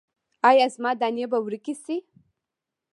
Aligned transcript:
ایا 0.49 0.65
زما 0.75 0.91
دانې 0.99 1.25
به 1.31 1.37
ورکې 1.45 1.73
شي؟ 1.83 1.97